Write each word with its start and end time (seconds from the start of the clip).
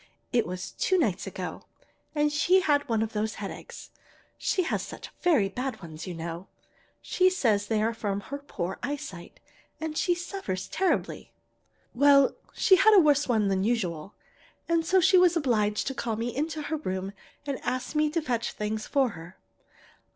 It 0.33 0.47
was 0.47 0.71
two 0.71 0.97
nights 0.97 1.27
ago, 1.27 1.65
and 2.15 2.33
she 2.33 2.61
had 2.61 2.89
one 2.89 3.03
of 3.03 3.13
those 3.13 3.35
headaches. 3.35 3.91
She 4.35 4.63
has 4.63 4.81
such 4.81 5.09
very 5.21 5.47
bad 5.47 5.79
ones, 5.79 6.07
you 6.07 6.15
know. 6.15 6.47
She 7.03 7.29
says 7.29 7.67
they 7.67 7.83
are 7.83 7.93
from 7.93 8.19
her 8.21 8.39
poor 8.39 8.79
eye 8.81 8.95
sight, 8.95 9.39
and 9.79 9.95
she 9.95 10.15
suffers 10.15 10.67
terribly. 10.67 11.33
"Well, 11.93 12.33
she 12.51 12.77
had 12.77 12.95
a 12.95 12.99
worse 12.99 13.27
one 13.29 13.47
than 13.47 13.63
usual, 13.63 14.15
and 14.67 14.83
so 14.83 15.01
she 15.01 15.19
was 15.19 15.37
obliged 15.37 15.85
to 15.85 15.93
call 15.93 16.15
me 16.15 16.35
into 16.35 16.63
her 16.63 16.77
room 16.77 17.13
and 17.45 17.59
ask 17.61 17.93
me 17.95 18.09
to 18.09 18.23
fetch 18.23 18.53
things 18.53 18.87
for 18.87 19.09
her. 19.09 19.37